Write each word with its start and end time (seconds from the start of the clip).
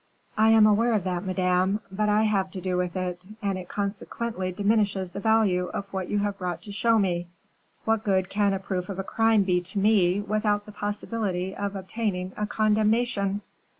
"I 0.35 0.49
am 0.49 0.65
aware 0.65 0.93
of 0.93 1.03
that, 1.03 1.23
madame; 1.25 1.79
but 1.91 2.09
I 2.09 2.23
have 2.23 2.49
to 2.53 2.59
do 2.59 2.75
with 2.75 2.95
it, 2.95 3.21
and 3.39 3.55
it 3.55 3.69
consequently 3.69 4.51
diminishes 4.51 5.11
the 5.11 5.19
value 5.19 5.67
of 5.67 5.93
what 5.93 6.09
you 6.09 6.17
have 6.17 6.39
brought 6.39 6.63
to 6.63 6.71
show 6.71 6.97
me. 6.97 7.27
What 7.85 8.03
good 8.03 8.27
can 8.27 8.53
a 8.53 8.57
proof 8.59 8.89
of 8.89 8.97
a 8.97 9.03
crime 9.03 9.43
be 9.43 9.61
to 9.61 9.77
me, 9.77 10.19
without 10.19 10.65
the 10.65 10.71
possibility 10.71 11.55
of 11.55 11.75
obtaining 11.75 12.31
a 12.35 12.47
condemnation?" 12.47 13.41